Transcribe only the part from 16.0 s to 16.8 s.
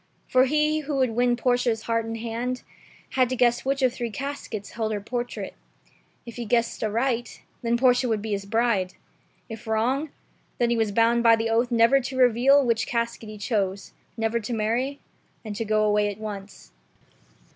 at once.